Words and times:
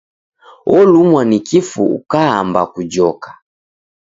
Olumwa 0.77 1.21
ni 1.25 1.39
kifu 1.47 1.83
ukaamba 1.97 2.61
kujoka! 2.73 3.29